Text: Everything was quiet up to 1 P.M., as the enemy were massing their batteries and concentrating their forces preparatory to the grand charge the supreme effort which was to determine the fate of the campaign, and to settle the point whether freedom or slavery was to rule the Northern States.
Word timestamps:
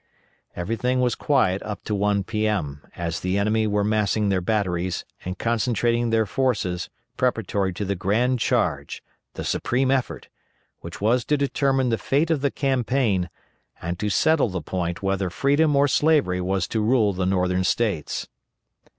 Everything 0.55 0.99
was 0.99 1.13
quiet 1.13 1.61
up 1.61 1.83
to 1.83 1.93
1 1.93 2.23
P.M., 2.23 2.81
as 2.95 3.19
the 3.19 3.37
enemy 3.37 3.67
were 3.67 3.83
massing 3.83 4.29
their 4.29 4.41
batteries 4.41 5.05
and 5.23 5.37
concentrating 5.37 6.09
their 6.09 6.25
forces 6.25 6.89
preparatory 7.17 7.71
to 7.71 7.85
the 7.85 7.93
grand 7.93 8.39
charge 8.39 9.03
the 9.35 9.43
supreme 9.43 9.91
effort 9.91 10.27
which 10.79 11.01
was 11.01 11.23
to 11.23 11.37
determine 11.37 11.89
the 11.89 11.99
fate 11.99 12.31
of 12.31 12.41
the 12.41 12.49
campaign, 12.49 13.29
and 13.79 13.99
to 13.99 14.09
settle 14.09 14.49
the 14.49 14.59
point 14.63 15.03
whether 15.03 15.29
freedom 15.29 15.75
or 15.75 15.87
slavery 15.87 16.41
was 16.41 16.67
to 16.67 16.81
rule 16.81 17.13
the 17.13 17.27
Northern 17.27 17.63
States. 17.63 18.27